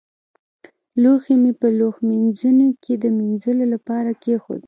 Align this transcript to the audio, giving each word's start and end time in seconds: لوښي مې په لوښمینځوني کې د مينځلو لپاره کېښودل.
لوښي 1.01 1.35
مې 1.41 1.51
په 1.59 1.67
لوښمینځوني 1.79 2.69
کې 2.83 2.93
د 3.03 3.05
مينځلو 3.17 3.65
لپاره 3.73 4.09
کېښودل. 4.23 4.59